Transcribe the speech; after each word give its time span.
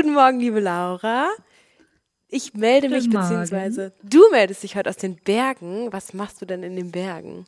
Guten 0.00 0.14
Morgen, 0.14 0.40
liebe 0.40 0.60
Laura. 0.60 1.28
Ich 2.26 2.54
melde 2.54 2.88
Guten 2.88 3.02
mich, 3.02 3.10
beziehungsweise 3.10 3.92
du 4.02 4.22
meldest 4.30 4.62
dich 4.62 4.74
heute 4.74 4.88
aus 4.88 4.96
den 4.96 5.16
Bergen. 5.16 5.92
Was 5.92 6.14
machst 6.14 6.40
du 6.40 6.46
denn 6.46 6.62
in 6.62 6.74
den 6.74 6.90
Bergen? 6.90 7.44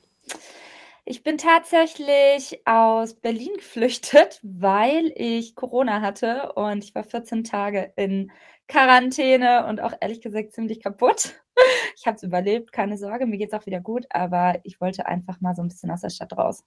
Ich 1.07 1.23
bin 1.23 1.39
tatsächlich 1.39 2.61
aus 2.67 3.15
Berlin 3.15 3.55
geflüchtet, 3.55 4.39
weil 4.43 5.15
ich 5.17 5.55
Corona 5.55 6.03
hatte 6.03 6.53
und 6.53 6.85
ich 6.85 6.95
war 6.95 7.05
14 7.05 7.43
Tage 7.45 7.95
in 7.97 8.31
Quarantäne 8.69 9.65
und 9.67 9.81
auch 9.81 9.95
ehrlich 10.03 10.21
gesagt 10.21 10.53
ziemlich 10.53 10.83
kaputt. 10.83 11.33
Ich 11.97 12.07
habe 12.07 12.17
es 12.17 12.23
überlebt, 12.23 12.73
keine 12.73 12.99
Sorge, 12.99 13.25
mir 13.25 13.39
geht 13.39 13.53
es 13.53 13.59
auch 13.59 13.67
wieder 13.67 13.81
gut, 13.81 14.05
aber 14.11 14.61
ich 14.65 14.81
wollte 14.81 15.07
einfach 15.07 15.41
mal 15.41 15.55
so 15.55 15.63
ein 15.63 15.69
bisschen 15.69 15.91
aus 15.91 16.01
der 16.03 16.11
Stadt 16.11 16.37
raus. 16.37 16.65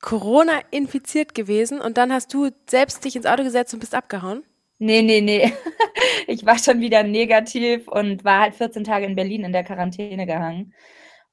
Corona 0.00 0.60
infiziert 0.70 1.34
gewesen 1.34 1.80
und 1.80 1.96
dann 1.96 2.12
hast 2.12 2.32
du 2.32 2.50
selbst 2.68 3.04
dich 3.04 3.16
ins 3.16 3.26
Auto 3.26 3.42
gesetzt 3.42 3.74
und 3.74 3.80
bist 3.80 3.94
abgehauen? 3.94 4.44
Nee, 4.78 5.02
nee, 5.02 5.20
nee. 5.20 5.52
Ich 6.28 6.44
war 6.44 6.58
schon 6.58 6.80
wieder 6.80 7.04
negativ 7.04 7.86
und 7.86 8.24
war 8.24 8.40
halt 8.40 8.54
14 8.56 8.82
Tage 8.82 9.06
in 9.06 9.14
Berlin 9.14 9.44
in 9.44 9.52
der 9.52 9.62
Quarantäne 9.62 10.26
gehangen. 10.26 10.74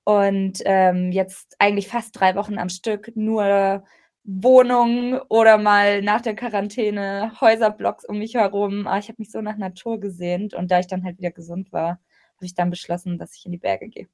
Und 0.03 0.61
ähm, 0.65 1.11
jetzt 1.11 1.55
eigentlich 1.57 1.87
fast 1.87 2.19
drei 2.19 2.35
Wochen 2.35 2.59
am 2.59 2.69
Stück 2.69 3.11
nur 3.15 3.83
Wohnungen 4.23 5.19
oder 5.29 5.57
mal 5.57 6.01
nach 6.01 6.21
der 6.21 6.35
Quarantäne 6.35 7.33
Häuserblocks 7.41 8.05
um 8.05 8.19
mich 8.19 8.35
herum. 8.35 8.87
Aber 8.87 8.95
ah, 8.95 8.99
ich 8.99 9.07
habe 9.07 9.17
mich 9.17 9.31
so 9.31 9.41
nach 9.41 9.57
Natur 9.57 9.99
gesehnt 9.99 10.53
und 10.53 10.69
da 10.69 10.79
ich 10.79 10.87
dann 10.87 11.03
halt 11.03 11.17
wieder 11.17 11.31
gesund 11.31 11.73
war, 11.73 11.99
habe 12.35 12.45
ich 12.45 12.53
dann 12.53 12.69
beschlossen, 12.69 13.17
dass 13.17 13.35
ich 13.35 13.45
in 13.45 13.51
die 13.51 13.57
Berge 13.57 13.89
gehe. 13.89 14.07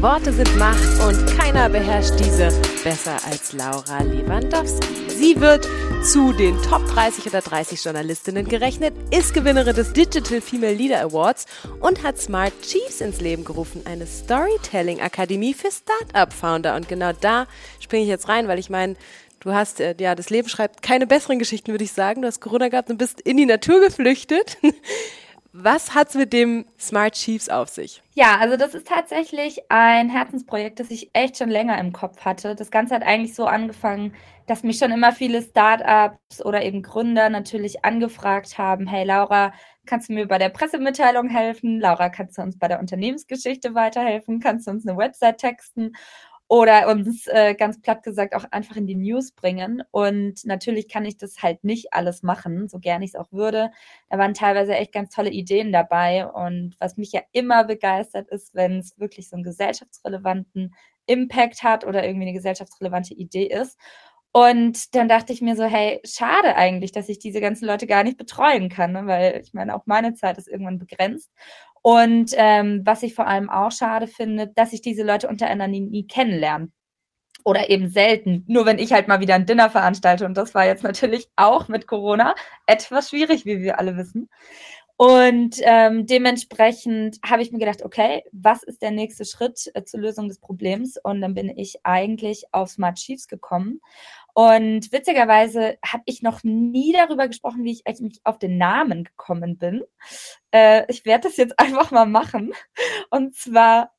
Worte 0.00 0.32
sind 0.32 0.56
Macht 0.56 1.00
und 1.08 1.26
keiner 1.36 1.68
beherrscht 1.68 2.20
diese 2.20 2.50
besser 2.84 3.16
als 3.26 3.52
Laura 3.52 4.02
Lewandowski. 4.04 5.10
Sie 5.10 5.40
wird 5.40 5.68
zu 6.02 6.32
den 6.32 6.56
Top 6.62 6.86
30 6.86 7.26
oder 7.26 7.40
30 7.40 7.82
Journalistinnen 7.82 8.46
gerechnet, 8.46 8.94
ist 9.10 9.34
Gewinnerin 9.34 9.74
des 9.74 9.92
Digital 9.92 10.40
Female 10.40 10.74
Leader 10.74 11.00
Awards 11.00 11.46
und 11.80 12.04
hat 12.04 12.18
Smart 12.18 12.52
Chiefs 12.62 13.00
ins 13.00 13.20
Leben 13.20 13.44
gerufen, 13.44 13.82
eine 13.84 14.06
Storytelling 14.06 15.00
Akademie 15.00 15.54
für 15.54 15.70
Startup-Founder. 15.70 16.76
Und 16.76 16.88
genau 16.88 17.12
da 17.12 17.46
springe 17.80 18.04
ich 18.04 18.08
jetzt 18.08 18.28
rein, 18.28 18.48
weil 18.48 18.58
ich 18.58 18.70
meine, 18.70 18.96
Du 19.40 19.52
hast, 19.52 19.78
äh, 19.78 19.94
ja, 20.00 20.16
das 20.16 20.30
Leben 20.30 20.48
schreibt 20.48 20.82
keine 20.82 21.06
besseren 21.06 21.38
Geschichten, 21.38 21.70
würde 21.70 21.84
ich 21.84 21.92
sagen. 21.92 22.22
Du 22.22 22.26
hast 22.26 22.40
Corona 22.40 22.70
gehabt 22.70 22.90
und 22.90 22.98
bist 22.98 23.20
in 23.20 23.36
die 23.36 23.46
Natur 23.46 23.80
geflüchtet. 23.80 24.58
Was 25.52 25.94
hat's 25.94 26.14
mit 26.14 26.34
dem 26.34 26.66
Smart 26.78 27.14
Chiefs 27.14 27.48
auf 27.48 27.70
sich? 27.70 28.02
Ja, 28.14 28.36
also 28.38 28.56
das 28.56 28.74
ist 28.74 28.86
tatsächlich 28.86 29.70
ein 29.70 30.10
Herzensprojekt, 30.10 30.78
das 30.78 30.90
ich 30.90 31.10
echt 31.14 31.38
schon 31.38 31.48
länger 31.48 31.78
im 31.78 31.92
Kopf 31.92 32.20
hatte. 32.24 32.54
Das 32.54 32.70
Ganze 32.70 32.94
hat 32.94 33.02
eigentlich 33.02 33.34
so 33.34 33.46
angefangen, 33.46 34.14
dass 34.46 34.62
mich 34.62 34.78
schon 34.78 34.92
immer 34.92 35.12
viele 35.12 35.40
Startups 35.40 36.44
oder 36.44 36.62
eben 36.62 36.82
Gründer 36.82 37.30
natürlich 37.30 37.84
angefragt 37.84 38.58
haben, 38.58 38.86
hey 38.86 39.04
Laura, 39.04 39.52
kannst 39.86 40.10
du 40.10 40.12
mir 40.12 40.28
bei 40.28 40.38
der 40.38 40.50
Pressemitteilung 40.50 41.28
helfen? 41.28 41.80
Laura, 41.80 42.10
kannst 42.10 42.36
du 42.36 42.42
uns 42.42 42.58
bei 42.58 42.68
der 42.68 42.78
Unternehmensgeschichte 42.80 43.74
weiterhelfen? 43.74 44.40
Kannst 44.40 44.66
du 44.66 44.70
uns 44.70 44.86
eine 44.86 44.98
Website 44.98 45.38
texten? 45.38 45.92
Oder 46.48 46.88
uns 46.88 47.26
äh, 47.26 47.54
ganz 47.54 47.80
platt 47.80 48.02
gesagt 48.02 48.34
auch 48.34 48.44
einfach 48.50 48.76
in 48.76 48.86
die 48.86 48.94
News 48.96 49.32
bringen. 49.32 49.82
Und 49.90 50.44
natürlich 50.46 50.88
kann 50.88 51.04
ich 51.04 51.18
das 51.18 51.42
halt 51.42 51.62
nicht 51.62 51.92
alles 51.92 52.22
machen, 52.22 52.68
so 52.68 52.78
gern 52.78 53.02
ich 53.02 53.10
es 53.10 53.16
auch 53.16 53.30
würde. 53.32 53.70
Da 54.08 54.16
waren 54.18 54.32
teilweise 54.32 54.74
echt 54.74 54.92
ganz 54.92 55.14
tolle 55.14 55.30
Ideen 55.30 55.72
dabei. 55.72 56.26
Und 56.26 56.74
was 56.80 56.96
mich 56.96 57.12
ja 57.12 57.20
immer 57.32 57.64
begeistert 57.64 58.28
ist, 58.28 58.54
wenn 58.54 58.78
es 58.78 58.98
wirklich 58.98 59.28
so 59.28 59.36
einen 59.36 59.44
gesellschaftsrelevanten 59.44 60.74
Impact 61.06 61.62
hat 61.62 61.84
oder 61.86 62.04
irgendwie 62.04 62.26
eine 62.26 62.34
gesellschaftsrelevante 62.34 63.14
Idee 63.14 63.46
ist. 63.46 63.78
Und 64.32 64.94
dann 64.94 65.08
dachte 65.08 65.32
ich 65.32 65.42
mir 65.42 65.56
so, 65.56 65.64
hey, 65.64 66.00
schade 66.04 66.54
eigentlich, 66.56 66.92
dass 66.92 67.08
ich 67.08 67.18
diese 67.18 67.40
ganzen 67.40 67.66
Leute 67.66 67.86
gar 67.86 68.04
nicht 68.04 68.18
betreuen 68.18 68.68
kann, 68.68 68.92
ne? 68.92 69.06
weil 69.06 69.40
ich 69.42 69.54
meine, 69.54 69.74
auch 69.74 69.86
meine 69.86 70.14
Zeit 70.14 70.38
ist 70.38 70.48
irgendwann 70.48 70.78
begrenzt. 70.78 71.30
Und 71.90 72.32
ähm, 72.34 72.82
was 72.84 73.02
ich 73.02 73.14
vor 73.14 73.26
allem 73.26 73.48
auch 73.48 73.72
schade 73.72 74.08
finde, 74.08 74.48
dass 74.54 74.74
ich 74.74 74.82
diese 74.82 75.02
Leute 75.02 75.26
untereinander 75.26 75.68
nie, 75.68 75.80
nie 75.80 76.06
kennenlerne. 76.06 76.70
Oder 77.44 77.70
eben 77.70 77.88
selten. 77.88 78.44
Nur 78.46 78.66
wenn 78.66 78.78
ich 78.78 78.92
halt 78.92 79.08
mal 79.08 79.20
wieder 79.20 79.34
ein 79.34 79.46
Dinner 79.46 79.70
veranstalte. 79.70 80.26
Und 80.26 80.36
das 80.36 80.54
war 80.54 80.66
jetzt 80.66 80.82
natürlich 80.84 81.30
auch 81.36 81.68
mit 81.68 81.86
Corona 81.86 82.34
etwas 82.66 83.08
schwierig, 83.08 83.46
wie 83.46 83.62
wir 83.62 83.78
alle 83.78 83.96
wissen. 83.96 84.28
Und 85.00 85.60
ähm, 85.62 86.06
dementsprechend 86.06 87.20
habe 87.24 87.40
ich 87.40 87.52
mir 87.52 87.60
gedacht, 87.60 87.84
okay, 87.84 88.24
was 88.32 88.64
ist 88.64 88.82
der 88.82 88.90
nächste 88.90 89.24
Schritt 89.24 89.70
äh, 89.74 89.84
zur 89.84 90.00
Lösung 90.00 90.26
des 90.26 90.40
Problems? 90.40 90.96
Und 91.00 91.20
dann 91.20 91.34
bin 91.34 91.56
ich 91.56 91.78
eigentlich 91.84 92.46
auf 92.50 92.70
Smart 92.70 92.96
Chiefs 92.96 93.28
gekommen. 93.28 93.80
Und 94.34 94.90
witzigerweise 94.90 95.78
habe 95.86 96.02
ich 96.06 96.22
noch 96.22 96.42
nie 96.42 96.92
darüber 96.92 97.28
gesprochen, 97.28 97.62
wie 97.62 97.70
ich 97.70 97.86
eigentlich 97.86 98.20
auf 98.24 98.40
den 98.40 98.58
Namen 98.58 99.04
gekommen 99.04 99.56
bin. 99.56 99.84
Äh, 100.50 100.84
ich 100.90 101.04
werde 101.04 101.28
das 101.28 101.36
jetzt 101.36 101.56
einfach 101.60 101.92
mal 101.92 102.06
machen. 102.06 102.52
Und 103.10 103.36
zwar 103.36 103.92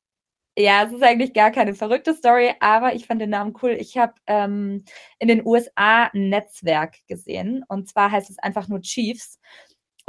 ja, 0.58 0.84
es 0.84 0.92
ist 0.92 1.04
eigentlich 1.04 1.34
gar 1.34 1.52
keine 1.52 1.74
verrückte 1.74 2.14
Story, 2.14 2.54
aber 2.60 2.94
ich 2.94 3.06
fand 3.06 3.22
den 3.22 3.30
Namen 3.30 3.54
cool. 3.64 3.72
Ich 3.80 3.98
habe 3.98 4.16
ähm, 4.28 4.84
in 5.18 5.30
den 5.30 5.46
USA 5.46 6.10
ein 6.14 6.28
Netzwerk 6.28 6.98
gesehen 7.08 7.64
und 7.70 7.88
zwar 7.88 8.12
heißt 8.12 8.30
es 8.30 8.40
einfach 8.40 8.68
nur 8.68 8.82
Chiefs 8.82 9.40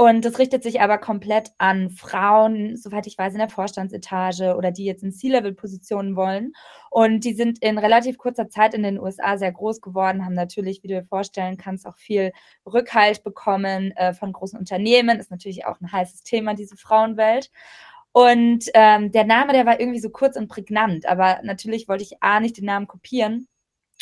und 0.01 0.25
das 0.25 0.39
richtet 0.39 0.63
sich 0.63 0.81
aber 0.81 0.97
komplett 0.97 1.53
an 1.59 1.91
Frauen, 1.91 2.75
soweit 2.79 3.07
ich 3.07 3.19
weiß, 3.19 3.35
in 3.35 3.39
der 3.39 3.51
Vorstandsetage 3.51 4.57
oder 4.57 4.71
die 4.71 4.87
jetzt 4.87 5.03
in 5.03 5.13
C-Level-Positionen 5.13 6.17
wollen. 6.17 6.55
Und 6.89 7.27
die 7.27 7.35
sind 7.35 7.63
in 7.63 7.77
relativ 7.77 8.17
kurzer 8.17 8.49
Zeit 8.49 8.73
in 8.73 8.83
den 8.83 8.99
USA 8.99 9.37
sehr 9.37 9.53
groß 9.53 9.83
geworden, 9.83 10.25
haben 10.25 10.33
natürlich, 10.33 10.83
wie 10.83 10.89
du 10.89 10.95
dir 10.95 11.05
vorstellen 11.05 11.59
kannst, 11.59 11.87
auch 11.87 11.99
viel 11.99 12.33
Rückhalt 12.65 13.23
bekommen 13.25 13.91
äh, 13.91 14.15
von 14.15 14.33
großen 14.33 14.59
Unternehmen. 14.59 15.21
Ist 15.21 15.31
natürlich 15.31 15.67
auch 15.67 15.79
ein 15.83 15.93
heißes 15.93 16.23
Thema, 16.23 16.55
diese 16.55 16.79
Frauenwelt. 16.79 17.51
Und 18.13 18.71
ähm, 18.73 19.13
der 19.13 19.25
Name, 19.25 19.53
der 19.53 19.67
war 19.67 19.81
irgendwie 19.81 20.01
so 20.01 20.09
kurz 20.09 20.35
und 20.39 20.49
prägnant, 20.49 21.05
aber 21.05 21.41
natürlich 21.43 21.89
wollte 21.89 22.05
ich 22.05 22.23
A 22.23 22.41
nicht 22.41 22.57
den 22.57 22.65
Namen 22.65 22.87
kopieren. 22.87 23.49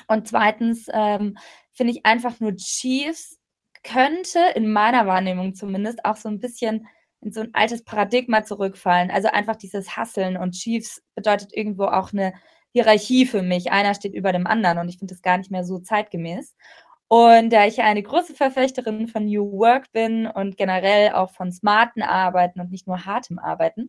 Und 0.07 0.29
zweitens 0.29 0.87
ähm, 0.93 1.37
finde 1.73 1.93
ich 1.93 2.07
einfach 2.07 2.39
nur 2.39 2.55
Chiefs 2.55 3.38
könnte 3.85 4.41
in 4.55 4.73
meiner 4.73 5.07
Wahrnehmung 5.07 5.55
zumindest 5.55 6.05
auch 6.05 6.17
so 6.17 6.29
ein 6.29 6.41
bisschen 6.41 6.87
in 7.21 7.33
so 7.33 7.41
ein 7.41 7.51
altes 7.53 7.83
Paradigma 7.85 8.45
zurückfallen. 8.45 9.11
Also 9.11 9.29
einfach 9.29 9.57
dieses 9.57 9.97
Hasseln 9.97 10.37
und 10.37 10.53
Chiefs 10.53 11.03
bedeutet 11.15 11.53
irgendwo 11.53 11.85
auch 11.85 12.13
eine 12.13 12.33
Hierarchie 12.73 13.27
für 13.27 13.43
mich. 13.43 13.73
Einer 13.73 13.95
steht 13.95 14.15
über 14.15 14.33
dem 14.33 14.47
anderen 14.47 14.79
und 14.79 14.89
ich 14.89 14.99
finde 14.99 15.15
das 15.15 15.23
gar 15.23 15.39
nicht 15.39 15.51
mehr 15.51 15.65
so 15.65 15.79
zeitgemäß. 15.79 16.55
Und 17.09 17.51
da 17.51 17.67
ich 17.67 17.81
eine 17.81 18.03
große 18.03 18.35
Verfechterin 18.35 19.09
von 19.09 19.25
New 19.25 19.51
Work 19.53 19.91
bin 19.93 20.27
und 20.27 20.59
generell 20.59 21.13
auch 21.13 21.31
von 21.31 21.51
smarten 21.51 22.03
Arbeiten 22.03 22.61
und 22.61 22.71
nicht 22.71 22.87
nur 22.87 23.07
hartem 23.07 23.39
Arbeiten, 23.39 23.89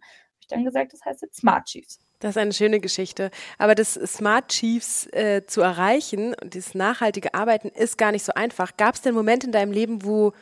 dann 0.51 0.65
gesagt, 0.65 0.93
das 0.93 1.03
heißt 1.05 1.21
jetzt 1.21 1.37
Smart 1.37 1.65
Chiefs. 1.65 1.99
Das 2.19 2.31
ist 2.31 2.37
eine 2.37 2.53
schöne 2.53 2.79
Geschichte. 2.79 3.31
Aber 3.57 3.75
das 3.75 3.93
Smart 3.93 4.49
Chiefs 4.49 5.07
äh, 5.13 5.45
zu 5.45 5.61
erreichen 5.61 6.35
und 6.41 6.53
dieses 6.53 6.75
nachhaltige 6.75 7.33
Arbeiten 7.33 7.69
ist 7.69 7.97
gar 7.97 8.11
nicht 8.11 8.25
so 8.25 8.33
einfach. 8.33 8.75
Gab 8.77 8.95
es 8.95 9.01
denn 9.01 9.13
Momente 9.13 9.47
in 9.47 9.53
deinem 9.53 9.71
Leben, 9.71 10.03
wo 10.03 10.33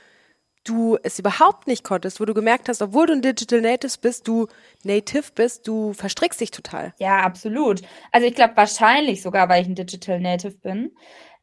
du 0.68 0.98
es 1.04 1.20
überhaupt 1.20 1.68
nicht 1.68 1.84
konntest, 1.84 2.20
wo 2.20 2.26
du 2.26 2.34
gemerkt 2.34 2.70
hast, 2.70 2.82
obwohl 2.82 3.06
du 3.06 3.14
ein 3.14 3.22
Digital 3.22 3.62
Native 3.62 3.94
bist, 4.02 4.28
du 4.28 4.48
Native 4.84 5.32
bist, 5.34 5.68
du 5.68 5.94
verstrickst 5.94 6.42
dich 6.42 6.52
total? 6.52 6.94
Ja, 7.00 7.20
absolut. 7.22 7.82
Also 8.12 8.28
ich 8.28 8.36
glaube 8.36 8.58
wahrscheinlich 8.58 9.22
sogar, 9.22 9.48
weil 9.50 9.62
ich 9.62 9.68
ein 9.68 9.76
Digital 9.76 10.20
Native 10.20 10.58
bin. 10.58 10.92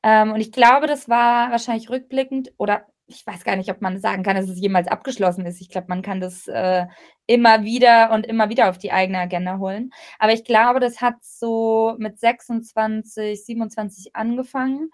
Ähm, 0.03 0.33
und 0.33 0.41
ich 0.41 0.53
glaube, 0.53 0.87
das 0.87 1.09
war 1.09 1.51
wahrscheinlich 1.51 1.89
rückblickend 1.89 2.53
oder 2.59 2.87
ich 3.07 3.27
weiß 3.27 3.45
gar 3.45 3.57
nicht, 3.57 3.71
ob 3.71 3.81
man 3.83 4.01
sagen 4.01 4.23
kann, 4.23 4.37
dass 4.37 4.49
es 4.49 4.61
jemals 4.61 4.89
abgeschlossen 4.89 5.45
ist. 5.47 5.61
Ich 5.61 5.69
glaube, 5.69 5.89
man 5.89 6.03
kann 6.03 6.21
das 6.21 6.49
äh, 6.49 6.87
immer 7.27 7.63
wieder 7.65 8.11
und 8.13 8.27
immer 8.27 8.49
wieder 8.49 8.71
auf 8.71 8.79
die 8.79 8.93
eigene 8.93 9.19
Agenda 9.19 9.59
holen. 9.59 9.91
Aber 10.19 10.33
ich 10.33 10.45
glaube, 10.45 10.81
das 10.81 11.01
hat 11.01 11.17
so 11.21 11.95
mit 11.99 12.19
26, 12.19 13.45
27 13.45 14.17
angefangen, 14.17 14.91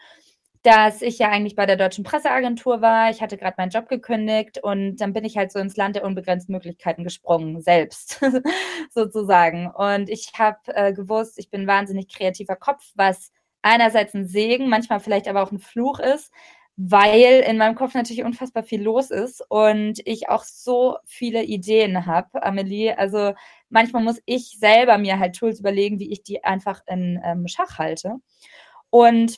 dass 0.62 1.03
ich 1.03 1.19
ja 1.19 1.31
eigentlich 1.31 1.54
bei 1.56 1.66
der 1.66 1.76
Deutschen 1.76 2.04
Presseagentur 2.04 2.82
war. 2.82 3.10
Ich 3.10 3.22
hatte 3.22 3.38
gerade 3.38 3.54
meinen 3.56 3.71
Job 3.71 3.88
gekündigt 3.88 4.59
und 4.63 4.97
dann 4.97 5.13
bin 5.13 5.24
ich 5.24 5.36
halt 5.39 5.53
so 5.53 5.59
ins 5.59 5.77
Land 5.77 5.97
der 5.97 6.04
unbegrenzten 6.04 6.53
Möglichkeiten 6.53 7.04
gesprungen, 7.04 7.63
selbst 7.63 8.21
sozusagen. 8.91 9.68
Und 9.68 10.10
ich 10.10 10.33
habe 10.36 10.59
äh, 10.66 10.92
gewusst, 10.92 11.39
ich 11.39 11.48
bin 11.48 11.63
ein 11.63 11.66
wahnsinnig 11.66 12.09
kreativer 12.09 12.56
Kopf, 12.56 12.91
was 12.95 13.33
einerseits 13.63 14.15
ein 14.15 14.27
Segen, 14.27 14.68
manchmal 14.68 15.01
vielleicht 15.01 15.28
aber 15.28 15.42
auch 15.42 15.53
ein 15.53 15.60
Fluch 15.60 15.98
ist, 16.01 16.33
weil 16.82 17.44
in 17.47 17.59
meinem 17.59 17.74
Kopf 17.74 17.92
natürlich 17.92 18.24
unfassbar 18.24 18.62
viel 18.62 18.82
los 18.82 19.10
ist 19.10 19.44
und 19.50 20.00
ich 20.06 20.30
auch 20.30 20.44
so 20.44 20.97
viele 21.04 21.44
Ideen 21.44 22.06
habe, 22.06 22.42
Amelie. 22.42 22.97
Also 22.97 23.34
manchmal 23.68 24.03
muss 24.03 24.22
ich 24.24 24.56
selber 24.59 24.97
mir 24.97 25.18
halt 25.18 25.36
Tools 25.36 25.60
überlegen, 25.60 25.98
wie 25.98 26.10
ich 26.10 26.22
die 26.22 26.42
einfach 26.42 26.80
in 26.86 27.21
ähm, 27.22 27.47
Schach 27.48 27.77
halte. 27.77 28.15
Und 28.88 29.36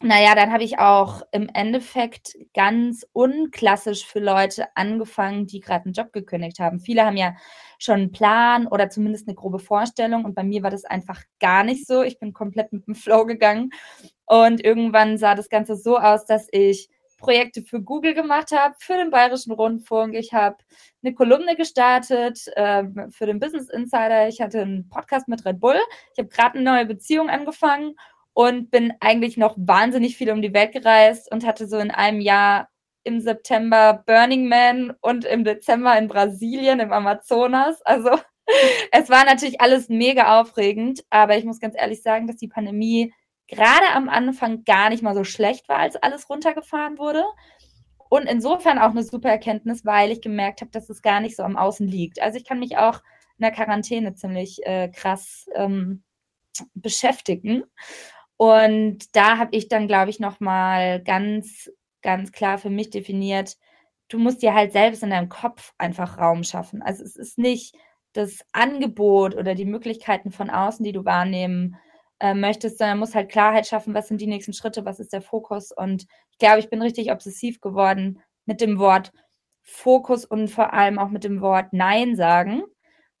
naja, 0.00 0.36
dann 0.36 0.52
habe 0.52 0.62
ich 0.62 0.78
auch 0.78 1.22
im 1.32 1.48
Endeffekt 1.52 2.38
ganz 2.54 3.04
unklassisch 3.12 4.06
für 4.06 4.20
Leute 4.20 4.68
angefangen, 4.76 5.48
die 5.48 5.58
gerade 5.58 5.86
einen 5.86 5.94
Job 5.94 6.12
gekündigt 6.12 6.60
haben. 6.60 6.78
Viele 6.78 7.04
haben 7.04 7.16
ja 7.16 7.34
schon 7.78 7.96
einen 7.96 8.12
Plan 8.12 8.68
oder 8.68 8.90
zumindest 8.90 9.26
eine 9.26 9.34
grobe 9.34 9.58
Vorstellung 9.58 10.24
und 10.24 10.36
bei 10.36 10.44
mir 10.44 10.62
war 10.62 10.70
das 10.70 10.84
einfach 10.84 11.20
gar 11.40 11.64
nicht 11.64 11.88
so. 11.88 12.04
Ich 12.04 12.20
bin 12.20 12.32
komplett 12.32 12.72
mit 12.72 12.86
dem 12.86 12.94
Flow 12.94 13.26
gegangen 13.26 13.70
und 14.30 14.64
irgendwann 14.64 15.18
sah 15.18 15.34
das 15.34 15.48
Ganze 15.48 15.74
so 15.74 15.98
aus, 15.98 16.24
dass 16.24 16.46
ich 16.52 16.88
Projekte 17.18 17.62
für 17.62 17.82
Google 17.82 18.14
gemacht 18.14 18.52
habe, 18.52 18.76
für 18.78 18.94
den 18.94 19.10
Bayerischen 19.10 19.50
Rundfunk. 19.50 20.14
Ich 20.14 20.32
habe 20.32 20.56
eine 21.02 21.14
Kolumne 21.14 21.56
gestartet 21.56 22.46
äh, 22.54 22.84
für 23.10 23.26
den 23.26 23.40
Business 23.40 23.68
Insider. 23.68 24.28
Ich 24.28 24.40
hatte 24.40 24.62
einen 24.62 24.88
Podcast 24.88 25.26
mit 25.26 25.44
Red 25.44 25.58
Bull. 25.58 25.80
Ich 26.12 26.18
habe 26.20 26.28
gerade 26.28 26.54
eine 26.54 26.70
neue 26.70 26.86
Beziehung 26.86 27.28
angefangen 27.28 27.96
und 28.32 28.70
bin 28.70 28.92
eigentlich 29.00 29.36
noch 29.36 29.56
wahnsinnig 29.58 30.16
viel 30.16 30.30
um 30.30 30.42
die 30.42 30.54
Welt 30.54 30.70
gereist 30.70 31.30
und 31.32 31.44
hatte 31.44 31.66
so 31.66 31.78
in 31.78 31.90
einem 31.90 32.20
Jahr 32.20 32.68
im 33.02 33.20
September 33.20 34.04
Burning 34.06 34.48
Man 34.48 34.92
und 35.00 35.24
im 35.24 35.42
Dezember 35.42 35.98
in 35.98 36.06
Brasilien 36.06 36.78
im 36.78 36.92
Amazonas. 36.92 37.82
Also 37.82 38.10
es 38.92 39.10
war 39.10 39.24
natürlich 39.24 39.60
alles 39.60 39.88
mega 39.88 40.40
aufregend, 40.40 41.02
aber 41.10 41.36
ich 41.36 41.44
muss 41.44 41.58
ganz 41.58 41.74
ehrlich 41.76 42.00
sagen, 42.00 42.28
dass 42.28 42.36
die 42.36 42.46
Pandemie 42.46 43.12
gerade 43.50 43.90
am 43.94 44.08
Anfang 44.08 44.64
gar 44.64 44.90
nicht 44.90 45.02
mal 45.02 45.14
so 45.14 45.24
schlecht 45.24 45.68
war, 45.68 45.78
als 45.78 45.96
alles 45.96 46.30
runtergefahren 46.30 46.98
wurde. 46.98 47.24
Und 48.08 48.26
insofern 48.26 48.78
auch 48.78 48.90
eine 48.90 49.02
super 49.02 49.28
Erkenntnis, 49.28 49.84
weil 49.84 50.10
ich 50.10 50.20
gemerkt 50.20 50.62
habe, 50.62 50.70
dass 50.70 50.88
es 50.88 51.02
gar 51.02 51.20
nicht 51.20 51.36
so 51.36 51.42
am 51.42 51.56
Außen 51.56 51.86
liegt. 51.86 52.20
Also 52.20 52.38
ich 52.38 52.44
kann 52.44 52.58
mich 52.58 52.76
auch 52.76 53.02
in 53.38 53.42
der 53.42 53.52
Quarantäne 53.52 54.14
ziemlich 54.14 54.64
äh, 54.66 54.88
krass 54.88 55.46
ähm, 55.54 56.02
beschäftigen. 56.74 57.64
Und 58.36 59.14
da 59.14 59.38
habe 59.38 59.54
ich 59.56 59.68
dann, 59.68 59.86
glaube 59.86 60.10
ich, 60.10 60.18
nochmal 60.18 61.02
ganz, 61.02 61.70
ganz 62.02 62.32
klar 62.32 62.58
für 62.58 62.70
mich 62.70 62.90
definiert, 62.90 63.56
du 64.08 64.18
musst 64.18 64.42
dir 64.42 64.54
halt 64.54 64.72
selbst 64.72 65.02
in 65.02 65.10
deinem 65.10 65.28
Kopf 65.28 65.72
einfach 65.78 66.18
Raum 66.18 66.42
schaffen. 66.42 66.82
Also 66.82 67.04
es 67.04 67.16
ist 67.16 67.38
nicht 67.38 67.76
das 68.12 68.40
Angebot 68.52 69.36
oder 69.36 69.54
die 69.54 69.64
Möglichkeiten 69.64 70.32
von 70.32 70.50
außen, 70.50 70.84
die 70.84 70.92
du 70.92 71.04
wahrnehmen 71.04 71.76
äh, 72.20 72.34
möchtest, 72.34 72.78
sondern 72.78 72.98
musst 72.98 73.14
halt 73.14 73.30
Klarheit 73.30 73.66
schaffen, 73.66 73.94
was 73.94 74.08
sind 74.08 74.20
die 74.20 74.26
nächsten 74.26 74.52
Schritte, 74.52 74.84
was 74.84 75.00
ist 75.00 75.12
der 75.12 75.22
Fokus. 75.22 75.72
Und 75.72 76.06
ich 76.30 76.38
glaube, 76.38 76.60
ich 76.60 76.70
bin 76.70 76.82
richtig 76.82 77.10
obsessiv 77.10 77.60
geworden 77.60 78.20
mit 78.46 78.60
dem 78.60 78.78
Wort 78.78 79.12
Fokus 79.62 80.24
und 80.24 80.48
vor 80.48 80.72
allem 80.72 80.98
auch 80.98 81.10
mit 81.10 81.24
dem 81.24 81.40
Wort 81.40 81.72
Nein 81.72 82.16
sagen. 82.16 82.62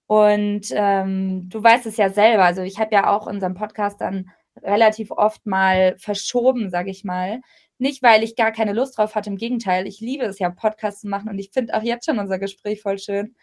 Und 0.06 0.66
ähm, 0.72 1.48
du 1.48 1.62
weißt 1.62 1.86
es 1.86 1.96
ja 1.96 2.10
selber. 2.10 2.44
Also 2.44 2.62
ich 2.62 2.78
habe 2.80 2.94
ja 2.94 3.10
auch 3.10 3.26
unseren 3.26 3.54
Podcast 3.54 4.00
dann 4.00 4.30
relativ 4.62 5.10
oft 5.12 5.46
mal 5.46 5.96
verschoben, 5.98 6.70
sage 6.70 6.90
ich 6.90 7.04
mal. 7.04 7.40
Nicht, 7.78 8.02
weil 8.02 8.22
ich 8.22 8.36
gar 8.36 8.52
keine 8.52 8.72
Lust 8.72 8.98
drauf 8.98 9.14
hatte, 9.14 9.30
im 9.30 9.36
Gegenteil. 9.36 9.86
Ich 9.86 10.00
liebe 10.00 10.24
es 10.24 10.38
ja, 10.38 10.50
Podcasts 10.50 11.02
zu 11.02 11.08
machen 11.08 11.28
und 11.28 11.38
ich 11.38 11.50
finde 11.52 11.74
auch 11.74 11.82
jetzt 11.82 12.06
schon 12.06 12.18
unser 12.18 12.38
Gespräch 12.38 12.82
voll 12.82 12.98
schön. 12.98 13.36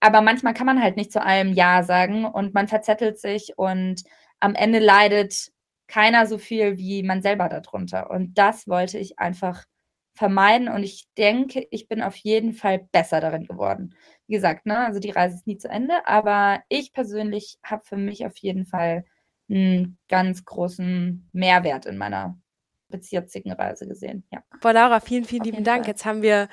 Aber 0.00 0.20
manchmal 0.20 0.54
kann 0.54 0.66
man 0.66 0.82
halt 0.82 0.96
nicht 0.96 1.10
zu 1.10 1.22
allem 1.22 1.54
Ja 1.54 1.82
sagen 1.82 2.26
und 2.26 2.52
man 2.54 2.68
verzettelt 2.68 3.18
sich 3.18 3.54
und 3.56 4.02
am 4.40 4.54
Ende 4.54 4.78
leidet 4.78 5.52
keiner 5.86 6.26
so 6.26 6.38
viel 6.38 6.78
wie 6.78 7.02
man 7.02 7.22
selber 7.22 7.48
darunter. 7.48 8.10
Und 8.10 8.38
das 8.38 8.66
wollte 8.68 8.98
ich 8.98 9.18
einfach 9.18 9.64
vermeiden 10.14 10.68
und 10.68 10.82
ich 10.84 11.08
denke, 11.18 11.66
ich 11.70 11.88
bin 11.88 12.00
auf 12.00 12.14
jeden 12.16 12.52
Fall 12.52 12.86
besser 12.92 13.20
darin 13.20 13.46
geworden. 13.46 13.94
Wie 14.26 14.34
gesagt, 14.34 14.64
ne, 14.64 14.78
also 14.78 15.00
die 15.00 15.10
Reise 15.10 15.34
ist 15.36 15.46
nie 15.46 15.58
zu 15.58 15.68
Ende, 15.68 16.06
aber 16.06 16.62
ich 16.68 16.92
persönlich 16.92 17.58
habe 17.64 17.84
für 17.84 17.96
mich 17.96 18.24
auf 18.24 18.36
jeden 18.38 18.64
Fall 18.64 19.04
einen 19.50 19.98
ganz 20.08 20.44
großen 20.44 21.28
Mehrwert 21.32 21.86
in 21.86 21.98
meiner 21.98 22.38
bis 22.88 23.10
jetzigen 23.10 23.52
Reise 23.52 23.88
gesehen. 23.88 24.24
Ja. 24.30 24.42
Boah, 24.60 24.72
Laura, 24.72 25.00
vielen, 25.00 25.24
vielen 25.24 25.42
Auf 25.42 25.46
lieben 25.46 25.64
Dank. 25.64 25.84
Fall. 25.84 25.90
Jetzt 25.90 26.04
haben 26.04 26.22
wir 26.22 26.48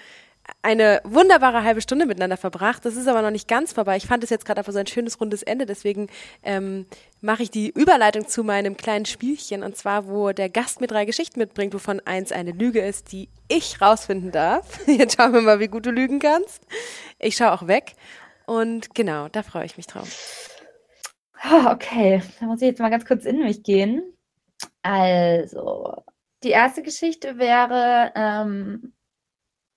eine 0.61 1.01
wunderbare 1.03 1.63
halbe 1.63 1.81
Stunde 1.81 2.05
miteinander 2.05 2.37
verbracht. 2.37 2.85
Das 2.85 2.95
ist 2.95 3.07
aber 3.07 3.21
noch 3.21 3.31
nicht 3.31 3.47
ganz 3.47 3.73
vorbei. 3.73 3.97
Ich 3.97 4.05
fand 4.05 4.23
es 4.23 4.29
jetzt 4.29 4.45
gerade 4.45 4.59
einfach 4.59 4.73
so 4.73 4.79
ein 4.79 4.87
schönes 4.87 5.19
rundes 5.19 5.43
Ende. 5.43 5.65
Deswegen 5.65 6.07
ähm, 6.43 6.85
mache 7.21 7.43
ich 7.43 7.51
die 7.51 7.69
Überleitung 7.69 8.27
zu 8.27 8.43
meinem 8.43 8.77
kleinen 8.77 9.05
Spielchen. 9.05 9.63
Und 9.63 9.75
zwar, 9.75 10.07
wo 10.07 10.31
der 10.31 10.49
Gast 10.49 10.81
mir 10.81 10.87
drei 10.87 11.05
Geschichten 11.05 11.39
mitbringt, 11.39 11.73
wovon 11.73 11.99
eins 12.01 12.31
eine 12.31 12.51
Lüge 12.51 12.81
ist, 12.81 13.11
die 13.11 13.29
ich 13.47 13.81
rausfinden 13.81 14.31
darf. 14.31 14.79
Jetzt 14.87 15.17
schauen 15.17 15.33
wir 15.33 15.41
mal, 15.41 15.59
wie 15.59 15.67
gut 15.67 15.85
du 15.85 15.91
lügen 15.91 16.19
kannst. 16.19 16.61
Ich 17.19 17.35
schaue 17.35 17.53
auch 17.53 17.67
weg. 17.67 17.93
Und 18.45 18.93
genau, 18.93 19.29
da 19.29 19.43
freue 19.43 19.65
ich 19.65 19.77
mich 19.77 19.87
drauf. 19.87 20.49
Oh, 21.49 21.69
okay, 21.71 22.21
da 22.39 22.45
muss 22.45 22.61
ich 22.61 22.67
jetzt 22.67 22.79
mal 22.79 22.89
ganz 22.89 23.05
kurz 23.05 23.25
in 23.25 23.39
mich 23.39 23.63
gehen. 23.63 24.03
Also, 24.83 26.03
die 26.43 26.49
erste 26.49 26.83
Geschichte 26.83 27.39
wäre, 27.39 28.11
ähm, 28.15 28.93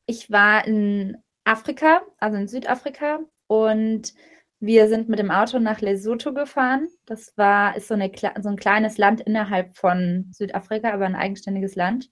ich 0.06 0.30
war 0.30 0.66
in 0.66 1.16
Afrika, 1.44 2.02
also 2.18 2.36
in 2.36 2.48
Südafrika, 2.48 3.20
und 3.46 4.14
wir 4.60 4.88
sind 4.88 5.08
mit 5.08 5.18
dem 5.18 5.30
Auto 5.30 5.58
nach 5.58 5.80
Lesotho 5.80 6.32
gefahren. 6.32 6.88
Das 7.04 7.36
war, 7.36 7.76
ist 7.76 7.88
so, 7.88 7.94
eine, 7.94 8.10
so 8.40 8.48
ein 8.48 8.56
kleines 8.56 8.96
Land 8.96 9.20
innerhalb 9.20 9.76
von 9.76 10.28
Südafrika, 10.32 10.92
aber 10.92 11.04
ein 11.04 11.16
eigenständiges 11.16 11.74
Land. 11.74 12.10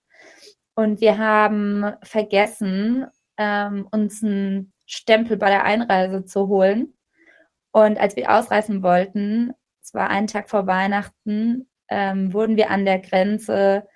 Und 0.74 1.00
wir 1.00 1.18
haben 1.18 1.92
vergessen, 2.02 3.06
ähm, 3.38 3.88
uns 3.90 4.22
einen 4.22 4.72
Stempel 4.86 5.36
bei 5.36 5.48
der 5.48 5.64
Einreise 5.64 6.24
zu 6.24 6.48
holen. 6.48 6.94
Und 7.72 7.98
als 7.98 8.16
wir 8.16 8.30
ausreisen 8.30 8.82
wollten, 8.82 9.52
es 9.82 9.94
war 9.94 10.10
ein 10.10 10.26
Tag 10.26 10.50
vor 10.50 10.66
Weihnachten, 10.66 11.68
ähm, 11.88 12.32
wurden 12.34 12.56
wir 12.56 12.70
an 12.70 12.84
der 12.84 12.98
Grenze 12.98 13.86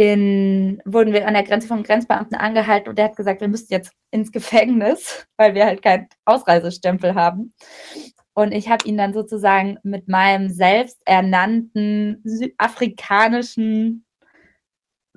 in, 0.00 0.80
wurden 0.86 1.12
wir 1.12 1.28
an 1.28 1.34
der 1.34 1.42
Grenze 1.42 1.68
vom 1.68 1.82
Grenzbeamten 1.82 2.34
angehalten 2.34 2.88
und 2.88 2.96
der 2.96 3.04
hat 3.06 3.16
gesagt, 3.16 3.42
wir 3.42 3.48
müssten 3.48 3.74
jetzt 3.74 3.92
ins 4.10 4.32
Gefängnis, 4.32 5.26
weil 5.36 5.54
wir 5.54 5.66
halt 5.66 5.82
keinen 5.82 6.08
Ausreisestempel 6.24 7.14
haben. 7.14 7.52
Und 8.32 8.52
ich 8.52 8.70
habe 8.70 8.88
ihn 8.88 8.96
dann 8.96 9.12
sozusagen 9.12 9.76
mit 9.82 10.08
meinem 10.08 10.48
selbsternannten 10.48 12.22
südafrikanischen 12.24 14.06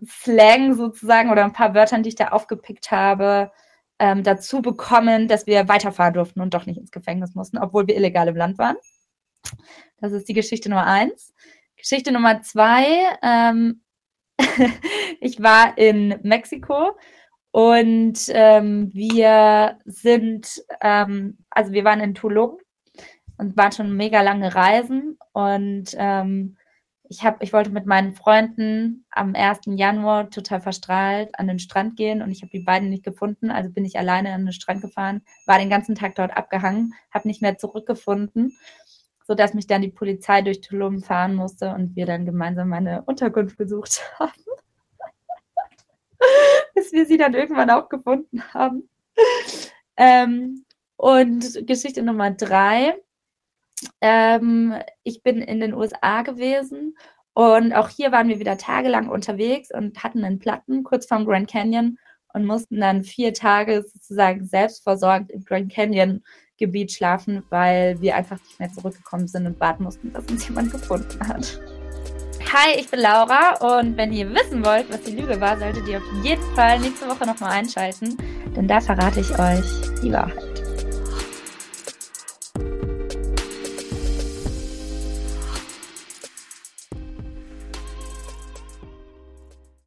Slang 0.06 0.74
sozusagen 0.74 1.31
oder 1.31 1.45
ein 1.45 1.53
paar 1.53 1.74
Wörtern, 1.74 2.03
die 2.03 2.09
ich 2.09 2.15
da 2.15 2.29
aufgepickt 2.29 2.91
habe, 2.91 3.53
ähm, 4.00 4.24
dazu 4.24 4.62
bekommen, 4.62 5.29
dass 5.29 5.47
wir 5.47 5.69
weiterfahren 5.69 6.13
durften 6.13 6.41
und 6.41 6.53
doch 6.53 6.65
nicht 6.65 6.77
ins 6.77 6.91
Gefängnis 6.91 7.36
mussten, 7.36 7.57
obwohl 7.57 7.88
wir 7.88 7.95
illegal 7.95 8.27
im 8.27 8.36
Land 8.36 8.57
waren. 8.57 8.75
Das 10.01 10.12
ist 10.12 10.27
die 10.27 10.33
Geschichte 10.33 10.68
Nummer 10.68 10.88
eins. 10.88 11.33
Geschichte 11.77 12.12
Nummer 12.12 12.41
zwei. 12.41 12.86
Ähm, 13.21 13.82
ich 15.22 15.42
war 15.42 15.78
in 15.78 16.19
Mexiko 16.24 16.98
und 17.51 18.19
ähm, 18.30 18.90
wir 18.94 19.78
sind, 19.86 20.63
ähm, 20.81 21.38
also 21.50 21.72
wir 21.72 21.84
waren 21.84 22.00
in 22.00 22.16
Tulum 22.16 22.57
und 23.38 23.57
waren 23.57 23.72
schon 23.72 23.95
mega 23.95 24.22
lange 24.22 24.54
Reisen 24.56 25.18
und 25.34 25.95
ähm, 25.98 26.57
ich, 27.10 27.24
hab, 27.24 27.44
ich 27.44 27.54
wollte 27.54 27.69
mit 27.69 27.86
meinen 27.86 28.13
Freunden 28.16 29.06
am 29.12 29.36
1. 29.36 29.62
Januar 29.68 30.30
total 30.30 30.62
verstrahlt 30.62 31.38
an 31.38 31.48
den 31.48 31.60
Strand 31.60 31.96
gehen 31.96 32.22
und 32.22 32.31
ich 32.31 32.42
habe 32.42 32.51
die 32.51 32.63
beiden 32.63 32.89
nicht 32.89 33.04
gefunden. 33.04 33.51
Also 33.51 33.69
bin 33.69 33.86
ich 33.86 34.00
alleine 34.00 34.34
an 34.34 34.46
den 34.46 34.53
Strand 34.53 34.82
gefahren, 34.82 35.22
war 35.46 35.60
den 35.60 35.70
ganzen 35.70 35.96
Tag 35.96 36.15
dort 36.15 36.36
abgehangen, 36.36 36.94
habe 37.13 37.27
nicht 37.27 37.41
mehr 37.41 37.58
zurückgefunden, 37.58 38.58
sodass 39.25 39.53
mich 39.53 39.68
dann 39.68 39.82
die 39.82 39.92
Polizei 39.92 40.42
durch 40.42 40.62
Tulum 40.62 41.01
fahren 41.01 41.36
musste 41.36 41.74
und 41.74 41.96
wir 41.96 42.06
dann 42.06 42.25
gemeinsam 42.25 42.70
meine 42.70 43.03
Unterkunft 43.03 43.58
besucht 43.58 44.01
haben. 44.20 44.32
Bis 46.75 46.92
wir 46.92 47.06
sie 47.06 47.18
dann 47.18 47.34
irgendwann 47.34 47.70
auch 47.70 47.89
gefunden 47.89 48.44
haben. 48.53 48.89
Ähm, 49.98 50.65
und 50.96 51.68
Geschichte 51.68 52.01
Nummer 52.01 52.32
drei 52.32 52.96
ähm, 54.01 54.75
ich 55.03 55.24
bin 55.24 55.42
in 55.42 55.60
den 55.60 55.74
USA 55.74 56.22
gewesen 56.22 56.98
und 57.34 57.74
auch 57.74 57.89
hier 57.89 58.12
waren 58.12 58.30
wir 58.30 58.39
wieder 58.39 58.58
tagelang 58.58 59.10
unterwegs 59.10 59.70
und 59.74 60.03
hatten 60.03 60.24
einen 60.24 60.39
Platten 60.39 60.84
kurz 60.84 61.06
vorm 61.08 61.25
Grand 61.25 61.50
Canyon 61.50 61.98
und 62.34 62.46
mussten 62.46 62.80
dann 62.80 63.03
vier 63.03 63.34
Tage 63.34 63.84
sozusagen 63.84 64.46
selbstversorgt 64.46 65.32
im 65.32 65.44
Grand 65.44 65.72
Canyon 65.72 66.24
Gebiet 66.63 66.91
schlafen, 66.91 67.43
weil 67.50 68.00
wir 68.01 68.15
einfach 68.15 68.38
nicht 68.39 68.60
mehr 68.60 68.72
zurückgekommen 68.72 69.27
sind 69.27 69.46
und 69.46 69.60
warten 69.60 69.84
mussten, 69.84 70.13
dass 70.13 70.25
uns 70.25 70.48
jemand 70.48 70.72
gefunden 70.72 71.27
hat. 71.27 71.60
Hi, 72.53 72.79
ich 72.79 72.89
bin 72.89 73.00
Laura 73.01 73.79
und 73.79 73.98
wenn 73.98 74.13
ihr 74.13 74.29
wissen 74.29 74.63
wollt, 74.63 74.89
was 74.89 75.01
die 75.01 75.12
Lüge 75.12 75.41
war, 75.41 75.58
solltet 75.58 75.88
ihr 75.88 75.98
auf 75.98 76.24
jeden 76.24 76.43
Fall 76.55 76.79
nächste 76.79 77.08
Woche 77.08 77.25
nochmal 77.25 77.51
einschalten, 77.51 78.15
denn 78.55 78.67
da 78.67 78.79
verrate 78.79 79.20
ich 79.20 79.32
euch 79.32 80.01
die 80.01 80.12
Wahrheit. 80.13 80.52